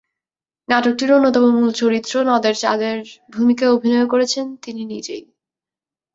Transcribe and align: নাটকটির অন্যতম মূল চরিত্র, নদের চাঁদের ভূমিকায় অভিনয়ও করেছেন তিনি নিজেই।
নাটকটির 0.69 1.11
অন্যতম 1.11 1.45
মূল 1.53 1.69
চরিত্র, 1.73 2.13
নদের 2.29 2.55
চাঁদের 2.55 2.97
ভূমিকায় 3.33 3.73
অভিনয়ও 3.73 4.11
করেছেন 4.13 4.45
তিনি 4.63 4.81
নিজেই। 4.85 5.23